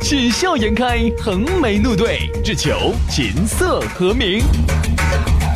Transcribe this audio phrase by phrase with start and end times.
[0.00, 4.40] 喜笑颜开，横眉怒对，只求琴瑟和鸣。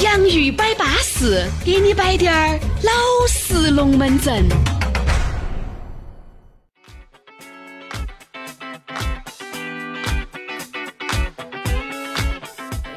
[0.00, 2.92] 洋芋摆巴士，给你摆点儿老
[3.28, 4.44] 式龙门阵。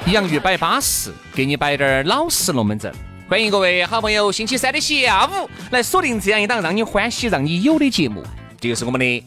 [0.07, 2.91] 洋芋摆巴士，给你摆点儿老式龙门阵。
[3.29, 8.23] 欢迎各位好朋友，星期三的下午来锁定这样一档让你欢喜、让你有的节目，
[8.59, 9.23] 这就是我们的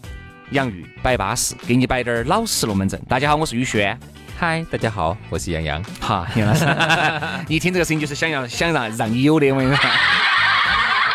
[0.50, 3.00] 洋芋摆巴适，给你摆点儿老实龙门阵。
[3.08, 3.98] 大家好，我是宇轩。
[4.38, 5.82] 嗨，大家好，我是杨洋。
[6.00, 6.64] 哈，杨老师，
[7.48, 9.90] 一听这个声音就是想要想让让你有的，我跟你说。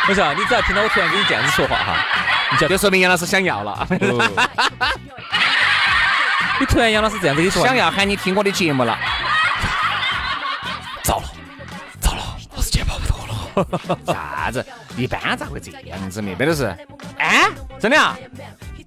[0.05, 2.05] 不是啊，你只要听到我突然跟你这样子说话哈，
[2.51, 3.87] 你就就说明杨老师想要了。
[6.59, 8.97] 你突然杨老师这样子跟你说，想要喊你听我的节目了。
[11.03, 11.23] 糟了，
[12.01, 13.97] 糟了，老师节跑不脱了。
[14.13, 14.65] 啥子？
[14.97, 16.35] 一般咋会这样子呢？
[16.37, 16.75] 没得事。
[17.17, 17.47] 哎，
[17.79, 18.17] 真的啊？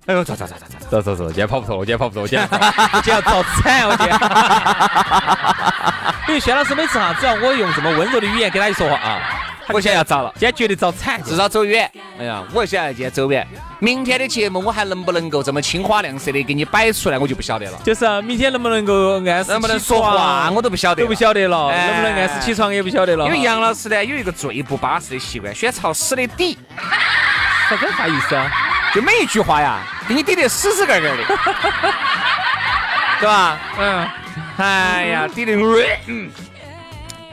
[0.07, 2.59] 哎呦，走走走走走走走走，今天跑不脱，我今天跑不脱，我今天 我
[3.01, 4.19] 今天要遭惨，我今天。
[6.29, 9.19] 因为薛老师每次哈，只要我用这么温柔的语言跟他一说话啊，
[9.69, 11.91] 我现在要遭了，今天绝对遭惨，至少走远。
[12.19, 13.49] 哎呀，我现在今天走远。
[13.79, 17.79] 明天的节目我还能不能够这么青花亮色的给你摆出来，我就不晓得了。
[17.83, 21.71] 就是明天能不能够按时能不能说话，我都不晓得，都不晓得了。
[21.71, 23.25] 能不能按时起床也不晓得了。
[23.25, 26.59] 因为杨老师呢有一个最不巴适的习惯，喜欢朝死的底。
[27.71, 28.51] 啥子啥意思啊？
[28.95, 31.25] 就每一句话呀，给你抵得死死个个的，
[33.19, 33.59] 对吧？
[33.79, 34.09] 嗯。
[34.57, 35.53] 哎呀，抵得
[36.07, 36.31] 嗯，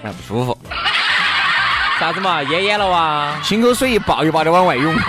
[0.04, 0.58] 哎不舒服。
[2.00, 2.42] 啥子嘛？
[2.42, 3.40] 咽咽了哇？
[3.44, 4.92] 清口水一爆一爆的往外涌。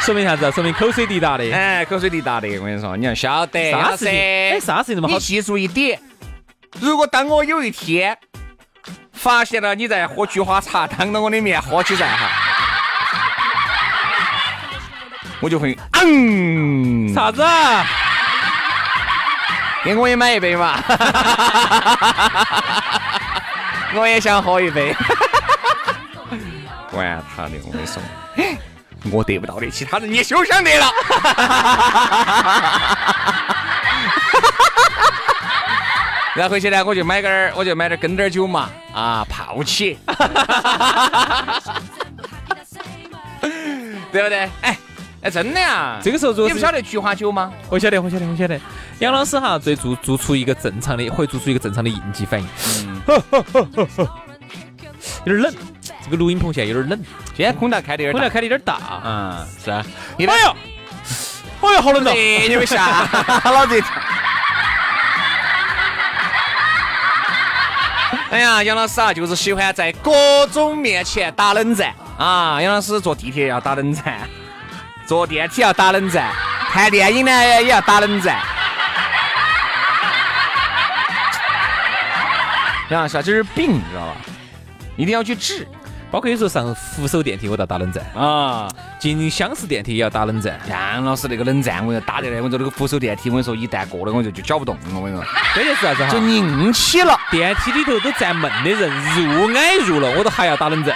[0.00, 0.52] 说明啥子？
[0.52, 1.50] 说明口水滴答的。
[1.50, 2.46] 哎，口水滴答的。
[2.58, 3.72] 我跟你说，你要晓得。
[3.72, 4.12] 啥事情？
[4.12, 5.14] 哎，啥事情那么好？
[5.14, 5.98] 你记住一点，
[6.80, 8.14] 如果当我有一天
[9.14, 12.28] 发现了你在喝菊花茶，当着我的面喝起噻哈。
[15.44, 17.44] 我就会，嗯，啥子？
[19.84, 20.82] 给我也买一杯嘛，
[23.94, 24.96] 我也想喝一杯。
[26.90, 28.02] 管他的，我跟你说，
[29.12, 30.86] 我得不到的，其他人也休想得了。
[36.34, 39.98] 然后回去呢，我就买点儿，我就买点儿跟点儿酒嘛，啊，泡起，
[44.10, 44.48] 对不对？
[44.62, 44.74] 哎。
[45.24, 45.98] 哎，真的呀！
[46.02, 47.50] 这个时候，你不晓得菊花酒吗？
[47.70, 48.60] 我晓得，我晓得，我晓得。
[48.98, 52.46] 杨老师哈，最做做出一个正常的，会做出一个正常的应激反应。
[52.86, 53.00] 嗯，
[55.24, 55.54] 有点冷，
[56.04, 57.02] 这个录音棚现在有点冷。
[57.28, 58.78] 今天空调开的有点，空调开的有点大。
[59.02, 59.82] 嗯，是啊。
[60.18, 60.38] 哎呦，哎
[61.74, 62.12] 呦，好冷哦！
[62.46, 63.08] 你们下，
[63.50, 63.82] 老子。
[68.30, 72.60] 哎呀，杨老师啊，就是喜欢在各种面前打冷战啊。
[72.60, 74.28] 杨老师坐地铁要打冷战。
[75.06, 76.32] 坐电梯要打冷战，
[76.70, 78.40] 看电影呢也要打冷战。
[82.90, 84.16] 杨小这是病，你知道吧？
[84.96, 85.66] 一定要去治。
[86.14, 88.70] 包括有时候上扶手电梯，我都要打冷战啊。
[89.00, 90.60] 进厢式电梯也要打冷战。
[90.70, 94.80] 杨老师那个冷战，我打得来，我说那个扶手电梯，我跟你说一旦过了，我就就搅不动了。
[94.94, 96.12] 我跟你说，关键是啥子哈？
[96.12, 97.18] 就硬起了。
[97.32, 100.94] 电梯里头都站闷的人，入挨入了，我都还要打冷战。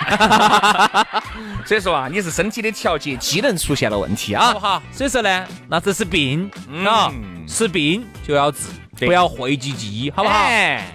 [1.66, 4.54] 所以说啊，你是身体的调节机能出现了问题啊。
[4.54, 6.48] 好，所以说呢，那这是病
[6.86, 7.12] 啊，
[7.44, 8.68] 是病就要治。
[9.06, 10.38] 不要讳疾忌医，好不好？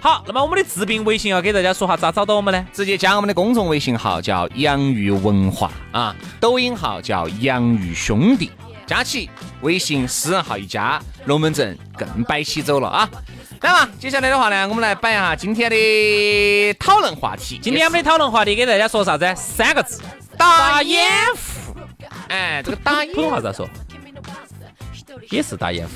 [0.01, 2.65] 好，那么我们的治病微信要给大家说哈咋找到我们呢？
[2.73, 8.51] 直接加我们的公众微信号叫洋芋文化啊，抖音号叫洋芋兄弟，
[8.85, 9.29] 加起
[9.61, 13.09] 微信私人号一加，龙门阵更摆起走了啊！
[13.61, 17.57] 来嘛，接下来的话呢，我们来摆一下今天的讨论话题。
[17.61, 19.33] 今天我们的讨论话题给大家说啥子？
[19.37, 20.01] 三个字：
[20.37, 21.79] 打掩护。
[22.27, 23.65] 哎，这个打 普通话咋说？
[25.29, 25.93] 也是打掩护。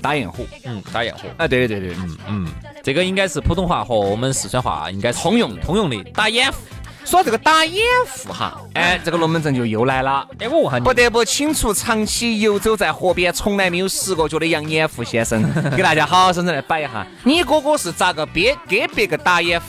[0.00, 2.48] 打掩护，嗯，打掩护，哎，对对对对，嗯嗯，
[2.82, 5.96] 这个应该是普通话和我们四川话应该是通用通用的。
[6.12, 6.58] 打掩护，
[7.06, 10.28] 说这个打掩护哈，哎，这个龙门阵就又来了。
[10.38, 15.42] 哎，我问下你，不得不请出长期游走在河边，从来没有湿过脚的杨掩护先生，
[15.74, 19.66] 给大家好好生生来摆一下，你哥哥是咋个别给别个打掩护，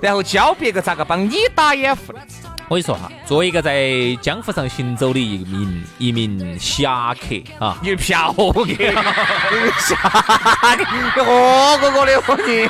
[0.00, 2.20] 然后教别个咋个帮你打掩护的？
[2.68, 8.74] 我跟你说哈，作为一个在江湖上行走的一名一名侠客啊，你嫖客，你
[9.78, 11.24] 侠客，你喝
[11.78, 12.66] 过过的喝你，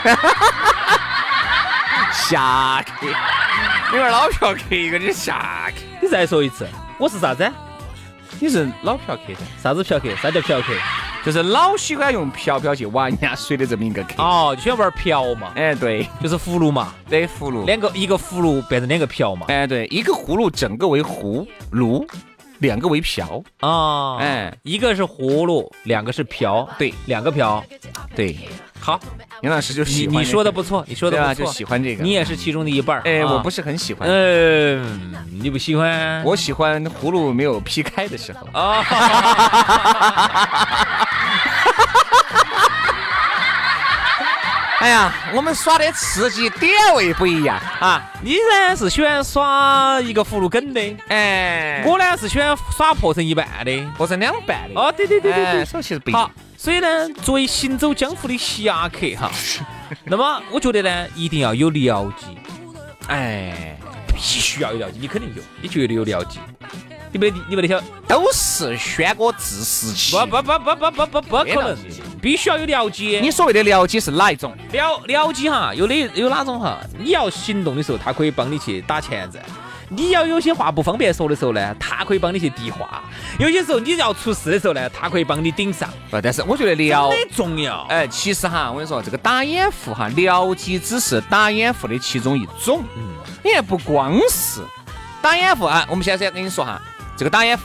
[2.12, 3.06] 侠客，
[3.92, 6.66] 你个老嫖客，一个你侠客，你再说一次，
[6.98, 7.48] 我是啥子？
[8.40, 9.40] 你是老嫖客噻？
[9.62, 10.08] 啥子嫖客？
[10.16, 10.72] 啥叫嫖客？
[11.24, 14.16] 就是老喜欢用瓢瓢去挖人家水的这么一个坑。
[14.18, 15.52] 哦，就喜欢玩瓢嘛？
[15.54, 16.92] 哎，对，就是葫芦嘛。
[17.08, 17.64] 对，葫芦。
[17.64, 19.46] 两个，一个葫芦变成两个瓢嘛。
[19.48, 22.06] 哎，对，一个葫芦整个为葫芦，
[22.58, 23.42] 两个为瓢。
[23.60, 26.68] 啊，哎，一个是葫芦，两个是瓢。
[26.78, 27.64] 对，两个瓢。
[28.14, 28.36] 对。
[28.80, 29.00] 好，
[29.40, 32.04] 杨老师就喜欢你说的不错，你说的不错，就喜欢这个。
[32.04, 33.02] 你也是其中的一半儿。
[33.06, 34.06] 哎，我不是很喜欢。
[34.06, 36.22] 嗯，你不喜欢？
[36.22, 38.46] 我喜欢葫芦没有劈开的时候。
[38.52, 38.84] 啊。
[44.84, 48.02] 哎呀，我们耍的刺激点位不一样啊！
[48.22, 54.78] 你呢是喜欢耍一个葫芦梗的，哎，我呢是喜欢耍破成一半的，破成两半的。
[54.78, 56.30] 哦，对对对对对，手其实不一样。
[56.58, 59.32] 所以呢，作为行走江湖的侠客哈，
[60.04, 62.36] 那么我觉得呢，一定要有僚机，
[63.08, 66.38] 哎，必须要有僚机，你肯定有，你绝对有僚机。
[67.10, 71.78] 你没你没得晓，都是轩哥自食其不不不不不不不不可能，
[72.24, 73.20] 必须要有僚机。
[73.20, 74.56] 你所谓的僚机是哪一种？
[74.72, 76.80] 僚僚机哈，有的有哪种哈？
[76.98, 79.42] 你要行动的时候，他可以帮你去打前站。
[79.90, 82.86] 你要有些话不方便说的时候呢，他可以帮你去递话；
[83.38, 85.86] 有些时候你要出事的时候呢，他可以帮你顶上。
[86.10, 87.82] 不，但是我觉得僚很重要。
[87.90, 92.82] 哎，其实哈，我跟你说，这个打掩护哈，僚机只是打掩护的其中一种。
[92.96, 93.02] 嗯，
[93.44, 94.62] 你看不光是
[95.20, 96.80] 打掩护啊，我们现在跟你说哈，
[97.18, 97.64] 这个打掩护，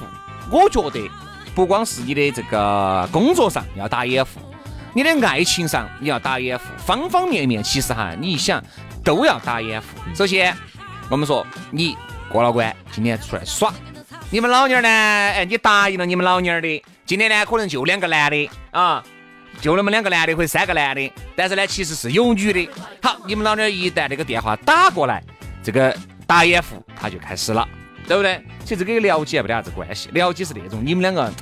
[0.51, 1.09] 我觉得
[1.55, 4.31] 不光是你的这个工作上要打掩护，
[4.93, 8.63] 你的爱情上你要打掩护，方方面面其实哈，你一想
[9.03, 9.87] 都要打掩护。
[10.15, 10.55] 首先，
[11.09, 11.97] 我们说你。
[12.31, 13.73] 过了关，今天出来耍。
[14.29, 14.87] 你们老娘呢？
[14.87, 16.83] 哎，你答应了你们老娘的。
[17.03, 19.03] 今天呢，可能就两个男的啊，
[19.59, 21.11] 就那么两个男的或者三个男的。
[21.35, 22.69] 但是呢，其实是有女的。
[23.01, 25.23] 好，你们老娘一旦那个电话打过来，
[25.63, 25.91] 这个
[26.27, 27.67] 打掩护他就开始了，
[28.07, 28.39] 对不对？
[28.63, 31.33] 其实这个了解没得啥子关系，了解是那种你们两个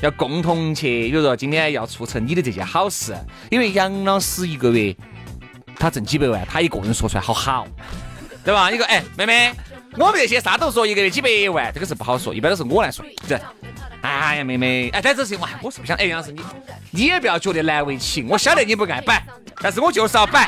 [0.00, 3.16] 要共同去，比如说今天要促成你的这件好事。
[3.50, 4.94] 因为杨老师一个月
[5.78, 7.66] 他挣几百万，他一个人说出来 好好，
[8.44, 8.70] 对吧？
[8.70, 9.52] 一个哎，妹妹。
[9.98, 13.02] 我们这些啥都说一个月几百万，这个是不好说，一般都是我来说。
[13.26, 13.40] 这，
[14.02, 16.42] 哎呀，妹妹，哎，但这事情我，我是不想，哎，杨老师你，
[16.90, 19.24] 你也不要觉得难为情，我晓得你不爱摆，
[19.62, 20.46] 但是我就是要摆。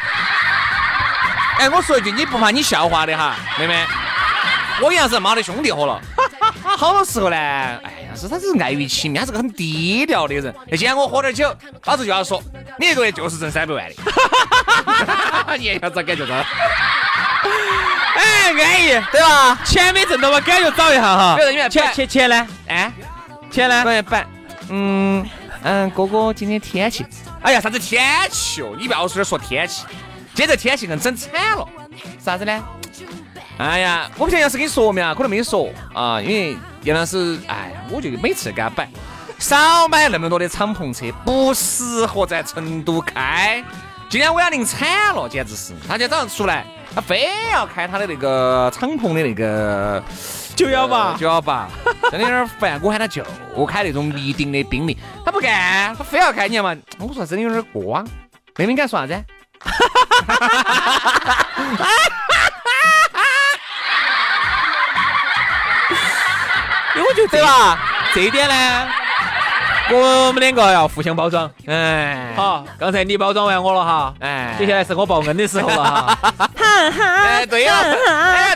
[1.59, 3.87] 哎，我说一句，你不怕你笑话的哈，妹妹，
[4.83, 5.99] 我杨老师妈的兄弟伙了。
[6.77, 10.55] 好多时候呢，哎呀，是他只是碍于情面，他是个很低调的人。
[10.67, 12.43] 那今天我喝点酒，老子就要说，
[12.79, 13.95] 你一个月就是挣三百万的。
[15.59, 16.35] 你也要咋感觉着？
[18.17, 19.59] 哎，安逸，对吧？
[19.65, 21.39] 钱没挣到嘛，感觉找一下哈。
[21.69, 22.49] 钱钱钱呢？
[22.67, 22.93] 哎，
[23.51, 23.85] 钱呢？
[23.85, 24.27] 板板。
[24.71, 25.27] 嗯
[25.63, 27.05] 嗯，哥哥，今天天气？
[27.43, 28.75] 哎呀，啥子天气哦？
[28.79, 29.85] 你不要说说天气，
[30.35, 31.69] 今天这天气更整惨了。
[32.19, 32.65] 啥子呢？
[33.59, 35.15] 哎呀，我不晓得杨师跟你说没啊？
[35.15, 38.89] 可能没说啊，因为杨老师，哎呀，我就每次给他摆，
[39.39, 43.63] 少买那么多的敞篷车，不适合在成都开。
[44.09, 45.75] 今天我要淋惨了，简直是。
[45.87, 46.65] 他今天早上出来。
[46.95, 50.03] 他非要开他的那个敞篷的那个
[50.57, 51.69] 九幺八，九幺八，
[52.11, 52.81] 真的有点烦。
[52.83, 53.23] 我喊他就
[53.67, 56.49] 开那种迷顶的宾利，他不干，他非要开。
[56.49, 58.05] 你看嘛，我说真的有点过啊。
[58.57, 59.25] 妹妹敢说啥子？
[67.09, 67.79] 我觉得对吧？
[68.15, 68.88] 这一点呢？
[69.91, 76.19] 我们两个要互相包装，哎，好，刚才你包装完我了哈，哎，接下来是我报恩的时候了哈，
[77.25, 77.75] 哎，对呀，
[78.07, 78.55] 哎，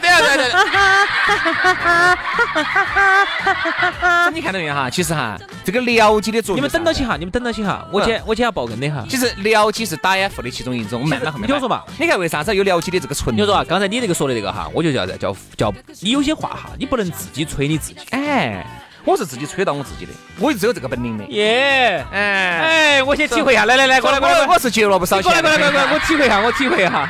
[4.32, 4.88] 你看到没有哈？
[4.90, 9.04] 其实哈，这个撩机的作用， 你们等到起哈，你们等到起哈，我先我先要报恩的哈。
[9.08, 11.42] 其实撩机是打掩护的其中一种，慢慢后面。
[11.42, 13.36] 你听我说嘛，你看为啥子有撩机的这个存？
[13.36, 18.64] 你说啊，刚才你这个说的这个哈，我就叫叫叫，你有些话哈，你不能自己吹你自己，哎。
[19.04, 21.24] 我是自己吹到我自己的，我就只有这个本领的。
[21.24, 25.24] 耶，哎哎，我先体会一下，来来来，过来过来，我是节了不少钱。
[25.24, 27.08] 过来过来过来，我体会一下，我体会一下。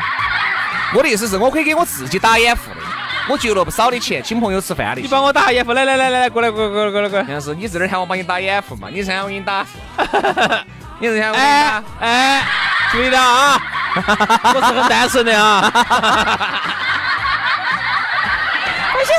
[0.95, 2.77] 我的意思是我可以给我自己打掩护的，
[3.29, 5.01] 我借了不少的钱，请朋友吃饭的。
[5.01, 7.25] 你帮我打掩护，来来来来来，过来过来过来过来过来。
[7.27, 8.89] 杨老师，你这儿喊我帮你打掩护嘛？
[8.91, 9.65] 你是喊我给你打？
[10.99, 11.37] 你是喊我？
[11.37, 12.45] 哎哎，
[12.91, 13.61] 注意点啊！
[14.55, 15.71] 我是很单纯的啊。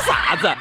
[0.05, 0.53] 啥子？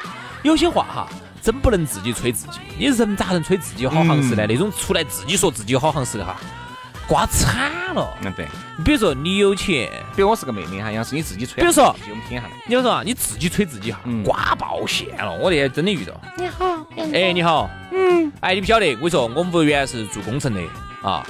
[0.43, 1.07] 有些话哈。
[1.41, 4.45] 真不能自己吹自己，你人咋能吹自己好行势呢？
[4.47, 6.37] 那种出来自己说自己好行势的哈，
[7.13, 8.17] 瓜惨了。
[8.23, 8.47] 嗯，对。
[8.83, 12.49] 比如说你有钱，比如我是个妹妹哈，要是你自己吹，比如说我们听下来。
[12.65, 15.31] 你说啊，你自己吹自己哈，嗯瓜爆线了。
[15.31, 16.19] 我那天真的遇到。
[16.35, 16.65] 你好，
[16.97, 20.61] 哎，你好，嗯，哎，你不晓得，我跟你说，我们屋原来是做工程的
[21.03, 21.23] 啊。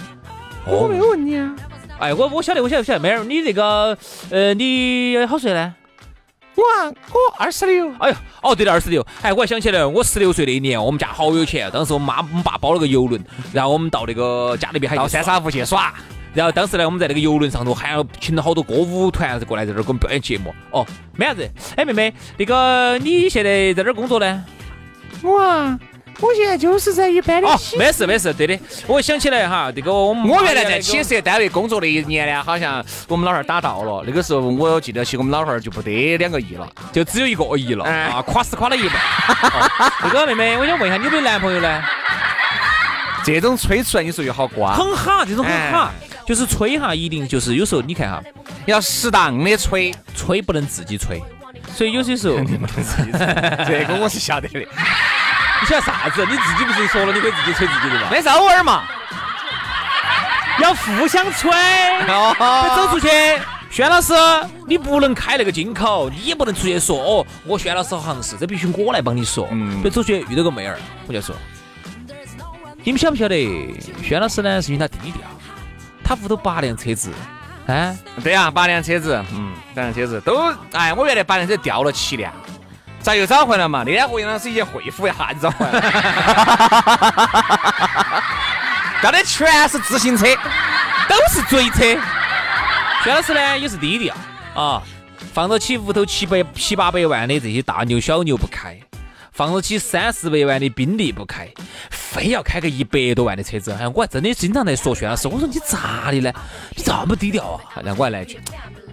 [0.65, 1.53] 我没有问你啊。
[1.99, 3.97] 哎，我我晓得，我晓得，我晓得，妹儿，你这个，
[4.29, 5.75] 呃，你好岁呢？
[6.63, 7.91] 我啊，我二十六。
[7.99, 9.05] 哎呦，哦，对了，二十六。
[9.21, 11.69] 哎，我还想起来，我十六岁那一年，我们家好有钱。
[11.71, 15.93] 当时我妈、我们爸包了个游轮，然后我们到那个家里边还到三沙湖去耍。
[16.33, 20.53] 然后当时呢，我们在那个游轮上头，还要请了好多歌舞团过来在这儿给我们表演节目。
[20.71, 21.49] 哦，没啥子。
[21.75, 24.45] 哎，妹妹，那个你现在在哪儿工作呢？
[25.21, 25.79] 我啊，
[26.19, 28.57] 我现在就是在一般的哦，没事没事，对的。
[28.87, 34.03] 我想起来哈，这个我们我原来在企事业单位工作的一年呢，好像我们老汉儿打到了。
[34.05, 36.67] 那个时候我记得起，我们老汉儿就不得两个亿了。
[36.91, 38.95] 就只有一个亿了哎啊，垮死垮了一半。
[40.03, 41.81] 哦这个妹妹，我想问一下，你有没有男朋友呢？
[43.25, 48.21] 这种吹出来，你说又好瓜，很哈，这种很哈哎，就是吹哈，一定就是有时候你看哈，
[48.65, 49.93] 要适当的吹。
[50.15, 51.21] 吹不能自己吹，
[51.75, 52.47] 所以有些时候 你
[53.67, 54.65] 这个我是晓得的，
[55.65, 56.25] 晓得啥子？
[56.25, 58.07] 你自己不是说了你可以自己吹自己的吗？
[58.11, 58.83] 那是偶尔嘛。
[60.59, 61.51] 要互相吹。
[62.07, 63.09] 哦，走出去，
[63.71, 64.13] 轩老师，
[64.67, 69.47] 你不能开那个金口，你也不能出去说哦，我轩老师好像是，这必须我来帮你说。
[69.51, 70.77] 嗯比如走出去遇到个妹儿，
[71.07, 71.35] 我就说，
[72.83, 73.35] 你们晓不晓得，
[74.03, 75.21] 轩老师呢是因为他低调，
[76.03, 77.11] 他屋头八辆车子，
[77.65, 82.31] 哎，对呀、八辆车子，嗯，八辆车子都，哎，我原来八辆车掉了七辆，
[83.03, 83.83] 咋又找回来嘛？
[83.85, 85.81] 那天和杨老师一起恢复一下子找回来了，
[89.01, 90.25] 掉的 全是自行车，
[91.09, 91.79] 都是追车。
[93.03, 94.15] 轩老师呢也是低调
[94.55, 94.81] 啊，
[95.33, 98.79] 放到起屋头七百七八百万的这些大牛小牛不开，
[99.33, 101.49] 放到起三四百万的宾利不开，
[101.89, 103.73] 非要开个一百多万的车子。
[103.73, 106.31] 哎，我还真的经常在说轩老师，我说你咋的呢？
[106.73, 107.81] 你这么低调啊？
[107.83, 108.39] 然后我还来一句，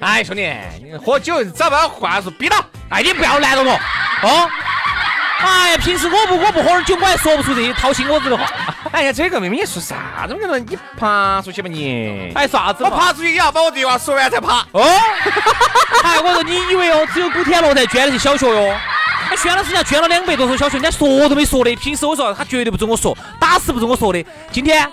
[0.01, 0.51] 哎，兄弟，
[0.83, 2.57] 你喝酒找不到话术逼到，
[2.89, 3.73] 哎，你不要拦着我
[4.23, 4.49] 哦！
[5.43, 8.47] 哎呀，平时我不我不喝点酒，我还说不出这些掏心窝子的话。
[8.93, 10.35] 哎呀，这个妹妹你说啥子？
[10.35, 12.33] 我跟你说，你爬出去吧你。
[12.35, 12.85] 哎，啥子？
[12.85, 14.61] 我爬出去也要把我这句话说完才爬。
[14.73, 14.83] 哦！
[16.03, 18.75] 哎，我说你以为哦，只有古天乐才捐得起小学哟？
[19.31, 21.75] 哎，轩老师人家捐了两百多所小学，人家说都没说的。
[21.77, 24.25] 平时我说他绝对不准我说，打死不准我说的。
[24.51, 24.87] 今天，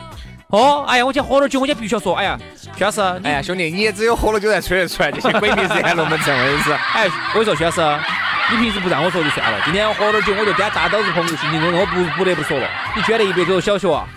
[0.49, 2.15] 哦，哎呀，我今天喝了酒，我今天必须要说。
[2.15, 2.39] 哎呀，
[2.77, 6.73] 薛老师，哎呀，兄弟，你也只有喝了酒才吹得出来这些鬼迷日眼龙门阵，我跟你说。
[6.93, 8.03] 哎，我跟你说，薛老师，
[8.51, 12.69] 你平时不让我说就算了，今天我喝点酒，我就跟他大导致朋友心情中，我不不得不说了。
[12.95, 14.07] 你捐了一百多小学啊，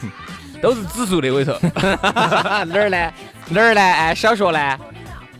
[0.62, 1.58] 都是指数的，我跟你说。
[2.64, 3.12] 哪儿呢？
[3.48, 3.80] 哪儿呢？
[3.80, 4.78] 哎，小学呢？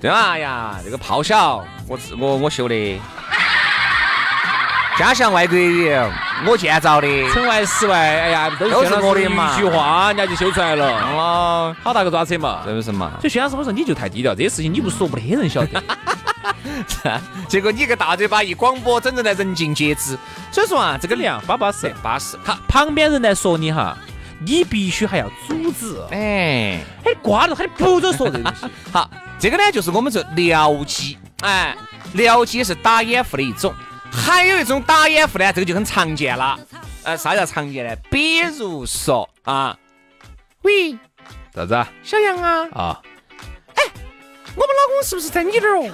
[0.00, 0.30] 对嘛？
[0.30, 3.00] 哎呀，这个炮小，我自我我修的，
[5.00, 5.90] 家乡外国语，
[6.46, 7.08] 我建造的。
[7.30, 10.86] 城外室外，哎呀，都都是我的嘛一句话，人家就修出来了。
[11.16, 12.60] 哦，好大个抓扯嘛！
[12.66, 13.12] 是不是嘛？
[13.18, 15.82] 所以薛老师，我说你就太低调，这些事情你不说不得人晓得。
[17.48, 20.18] 结果你个大嘴巴一广播，整整的人尽皆知。
[20.52, 22.38] 所以说啊，这个量巴巴适，巴适。
[22.44, 23.96] 他旁边人来说你哈，
[24.44, 25.98] 你必须还要阻止。
[26.10, 28.66] 哎，哎，挂了，他不准说这东西。
[28.92, 31.74] 好，这个呢就是我们说僚机，哎，
[32.14, 33.74] 僚机是打掩护的一种，
[34.12, 36.58] 还有一种打掩护呢，这个就很常见了。
[37.02, 37.96] 呃，啥叫常见呢？
[38.10, 39.76] 比如说啊，
[40.62, 40.92] 喂，
[41.54, 41.88] 啥子啊？
[42.02, 43.00] 小杨啊，啊，
[43.74, 43.82] 哎
[44.54, 45.90] 我们老公是不是在你这儿哦？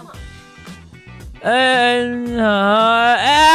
[1.43, 3.49] 嗯啊哎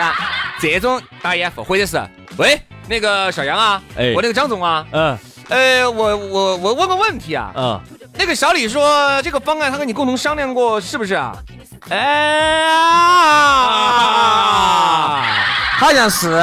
[0.00, 0.14] 啊，
[0.60, 2.02] 这种打掩护，或者是
[2.38, 2.58] 喂
[2.88, 5.18] 那个小杨啊，哎我那个张总啊，嗯
[5.50, 7.80] 呃，我我我问个问题啊，嗯，
[8.18, 11.32] 那个小李说这个方案他跟你共同商量过，是不是啊？
[11.88, 12.82] 哎啊！
[15.78, 16.28] 好像是。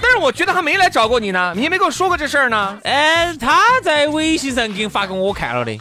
[0.00, 2.78] 但是我觉得他没来找过你呢，你也没跟我说过这事儿呢。
[2.84, 5.78] 哎，他在微信上给你发给我看了的。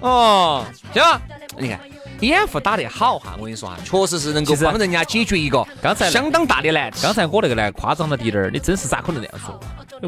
[0.00, 1.20] 哦，行吧，
[1.56, 1.80] 你看
[2.24, 7.00] 掩护打得好哈，我跟你说哈，确实是能够帮人家解决一个刚才相当大的难题。
[7.02, 9.60] 刚才我那个呢夸张了滴点儿，你真是咋可能这样说？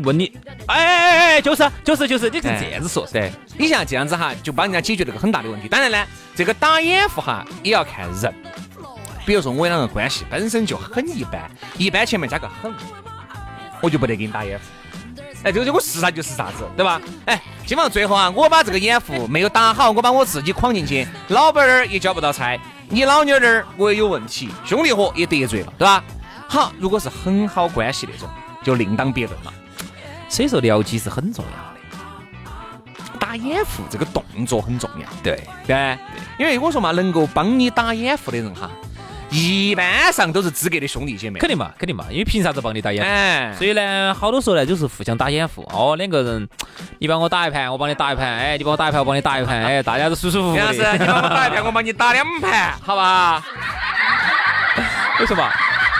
[0.02, 3.12] 问你，哎哎哎哎，就是就是就是，你就这样子说噻。
[3.12, 5.68] 对，你像这样子哈，就帮人家解决了个很大的问题。
[5.68, 8.34] 当然呢，这个打掩护哈也要看人。
[9.24, 12.72] 比如说我两个关系本身就很一般，一般前面加个很，
[13.80, 14.64] 我就不得给你打掩护。
[15.46, 17.00] 哎，这个我是啥就是啥子，对吧？
[17.24, 26.02] 哎，基本上最后啊，我把这个掩护没有打好，我把我自己框进去，老板儿也交不到差，你老妞儿我也有问题，兄弟伙也得罪了，对吧？
[26.48, 28.28] 好，如果是很好关系那种，
[28.64, 29.54] 就另当别论了。
[30.28, 33.18] 所以说僚机是很重要的。
[33.20, 35.08] 打掩护这个动作很重要。
[35.22, 35.96] 对，对，
[36.40, 38.68] 因为我说嘛，能够帮你打掩护的人哈，
[39.30, 41.38] 一般上都是资格的兄弟姐妹。
[41.40, 43.08] 肯定嘛，肯定嘛，因为凭啥子帮你打掩护？
[43.10, 45.62] 哎，所以呢，好多时候呢，就是互相打掩护。
[45.72, 46.48] 哦，两个人，
[46.98, 50.92] 你帮我打一盘，我帮你打一盘，哎，你帮我打一盘，我帮你打一盘，哎，大家都舒舒服服杨老师，的。
[50.92, 53.44] 你帮我打一盘，我帮你打两盘， 好吧？
[55.20, 55.50] 为什么？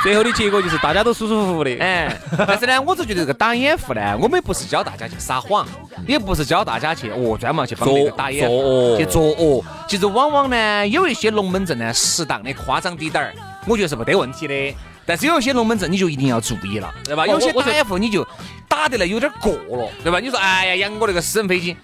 [0.07, 1.77] 最后的结果就是大家都舒舒服服的。
[1.81, 5.67] 哎，但是呢， 我就觉得这个打掩护呢，我们不是教大家去撒谎，
[6.07, 9.65] 也不是教大家去哦专门去帮别个打掩护恶去作恶。
[9.89, 13.35] 其实往往呢，有一些龙门阵呢，适当的夸张滴点儿，
[13.67, 14.77] 我觉得是没得问题的。
[15.05, 17.27] 但是有一些龙门阵你就一定要注意了，对吧？
[17.27, 18.25] 有些打掩护你就
[18.69, 20.21] 打得来有点过了，对吧？
[20.21, 21.77] 你说哎呀，杨哥那个私人飞机，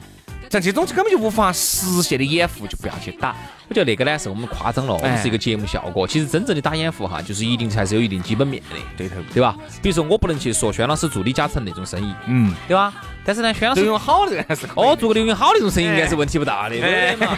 [0.53, 3.35] 像这种根本就无法实现的掩护，就不要去打。
[3.69, 6.07] 我觉得那个呢是我们夸张了，我们是一个节目效果。
[6.07, 9.57] 其实真正的打掩护哈，就是一定还是有一定基本面的，对头，对吧？
[9.81, 12.93] 比如说我不能去说轩老师做李嘉诚那种生意，嗯，对吧？
[13.25, 17.35] 但是呢，轩老师就用好的还是可以哦，做个刘永好那种生意应该是问题不大的，对不对嘛？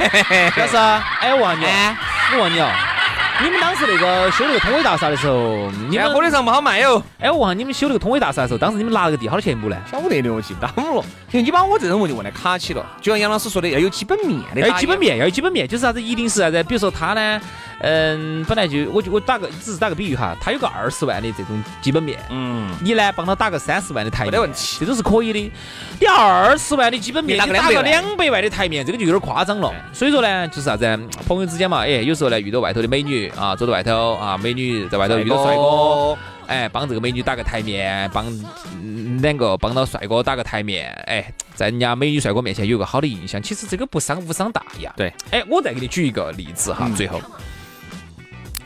[0.56, 1.96] 但是啊，哎，我问你哦，
[2.32, 2.68] 我问你哦，
[3.42, 7.02] 你们当时那个修那个通威大厦的时候，你们火车上不好卖哟。
[7.18, 9.76] 哎，我问下你们修那个通威大厦的时候，当时你们拿了个地好多钱一亩呢？
[9.90, 11.04] 晓得的，我记不到了。
[11.32, 14.60] 因为你把我这种问题问得卡起了，就像杨老师说的，要有基本面的。
[14.60, 14.98] 要有基本。
[14.98, 16.00] 面，要有基本面，就是啥子？
[16.00, 16.62] 一定是啥子？
[16.62, 17.40] 比如说他呢，
[17.80, 25.52] 嗯，本来就我就我打个只是打个比喻哈，他有个二十万的这种基本面，嗯，你呢帮他打个三十万的台面，没得问题这都是可以的。
[25.98, 29.74] 你二十万的基本面，你打个两百万的台面，这个就有点夸张了。
[29.92, 30.84] 所以说呢，就是啥子？
[31.26, 36.16] 朋友之间嘛，哎，有时候呢遇到外头的美女啊，走到外头啊，美女在外头遇到帅哥。
[36.46, 38.26] 哎，帮这个美女打个台面，帮
[38.82, 44.92] 嗯两个帮到帅哥打个台面，哎，在人家美女帅哥面前有个好的印象，其实这个不伤无伤大雅。
[44.94, 47.18] 对，哎，我再给你举一个例子哈，嗯最后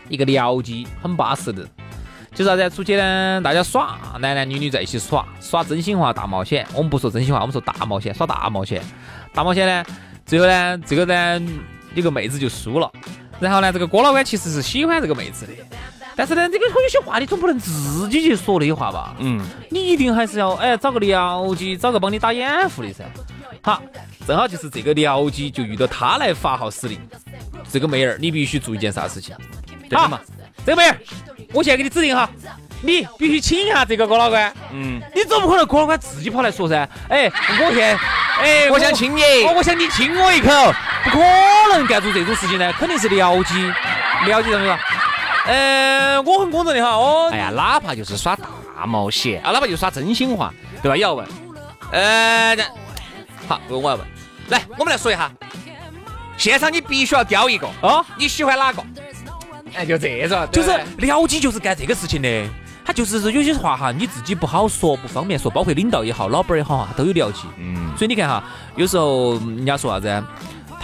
[0.08, 1.62] 一个僚机很巴适的，
[2.34, 2.68] 就是啥子？
[2.68, 6.66] 出去呢，大家耍，男男女女在一起耍，耍真心话大冒险。
[6.74, 8.82] 我们不说真心话，我们说大冒险，耍大冒险。
[9.32, 9.84] 大冒险呢，
[10.26, 11.48] 最后呢，这个呢，
[11.94, 12.90] 有个妹子就输了。
[13.40, 15.52] 然后呢，这个郭老官其实是喜欢这个妹子的，
[16.16, 19.14] 但是呢，这个有些话你总不能自己去说那些话吧？
[19.18, 19.40] 嗯，
[19.70, 23.04] 你一定还是要哎找个僚机，找个帮你打掩护的噻。
[23.62, 23.82] 好，
[24.26, 26.98] 正好就是这个僚机就遇到他来发号施令，
[27.70, 29.36] 这个妹儿你必须做一件啥事情？
[29.88, 30.20] 对的嘛。
[30.66, 30.98] 这个妹儿，
[31.52, 32.28] 我现在给你指定哈，
[32.82, 34.52] 你必须亲一下这个郭老官。
[34.72, 36.86] 嗯，你总不可能郭老官自己跑来说噻？
[37.08, 37.30] 哎，
[37.60, 37.96] 我现
[38.40, 40.50] 哎，我想亲你我，我想你亲我一口，
[41.04, 41.18] 不可
[41.76, 43.54] 能干出这种事情呢，肯定是僚机，
[44.26, 44.78] 僚机上面说，
[45.46, 50.96] 呃，我很公正的哈，哦，哎呀，哪怕就是耍大冒险啊，哪怕就是耍真心话，对吧？
[50.96, 51.26] 也要问。
[51.90, 52.64] 呃，那
[53.48, 54.00] 好，我要问，
[54.48, 55.30] 来，我们来说一下，
[56.36, 58.82] 现场你必须要挑一个哦，你喜欢哪个？
[59.74, 62.44] 哎，就这种，就是僚机就是干这个事情的。
[62.84, 67.42] 他就是有些话哈，你自己不好说，不方便说，包括领导也好，老板也好啊，都有僚机。
[67.58, 68.42] 嗯，所以你看哈，
[68.76, 70.24] 有时候人家说啥子，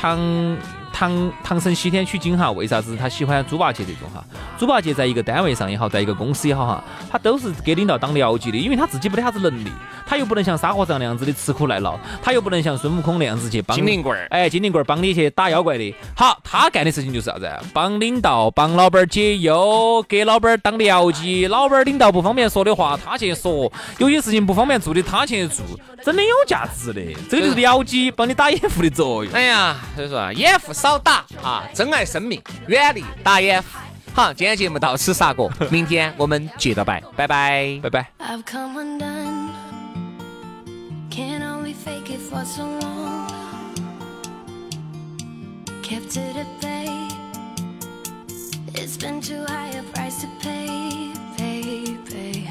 [0.04, 0.58] 唐
[0.92, 4.22] 唐唐僧西天取经哈，为啥子他喜欢猪八戒这种哈？
[4.58, 9.70] 猪八戒在一个单位上也好，在一个公司也好哈，他都是给领导当僚机的，因为他自己没得啥子能力，
[10.06, 15.94] 他又不能像沙和尚那样子的吃苦耐劳，他又不能像孙悟空那样子去帮精灵棍儿哎，精灵棍儿帮你去打妖怪的。
[16.14, 17.50] 好，他干的事情就是啥子？
[17.72, 25.64] 帮领导、帮老板儿解忧，给老板儿当僚机，老板儿领导不方便说的话，他去说；有些事情不方便做的，他去做，
[26.04, 27.00] 真的有价值的。
[27.30, 29.32] 这个就是僚机帮你打掩护的作用。
[29.32, 33.68] 哎呀，所以说啊，掩护少打啊，珍爱生命，远离打掩护。
[34.12, 37.80] 好，今天节目到此杀过，明天我们接着拜，拜拜。
[37.82, 38.06] 拜拜。
[41.14, 43.30] Can only fake it for so long.
[45.80, 47.08] Kept it at bay.
[48.74, 52.50] It's been too high a price to pay, pay, pay.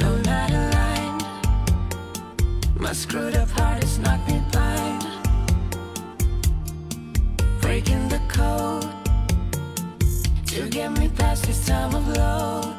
[0.00, 1.24] No, not aligned.
[2.80, 5.06] My screwed up heart has knocked me blind.
[7.60, 8.90] Breaking the code
[10.46, 12.74] to get me past this time of low,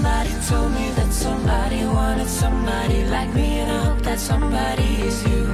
[0.00, 5.22] Somebody told me that somebody wanted somebody like me, and I hope that somebody is
[5.28, 5.44] you.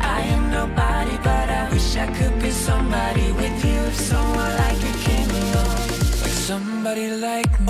[0.00, 3.78] I am nobody, but I wish I could be somebody with you.
[3.86, 5.78] If someone like you came along,
[6.22, 7.65] like somebody like me.